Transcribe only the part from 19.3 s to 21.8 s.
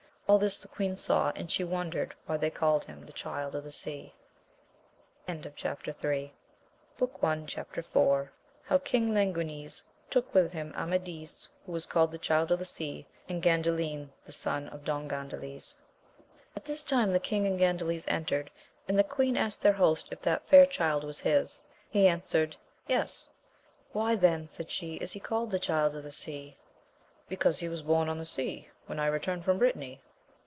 asked their host if that fair child was his